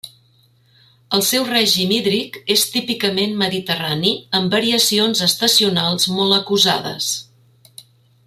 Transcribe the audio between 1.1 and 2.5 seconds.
El seu règim hídric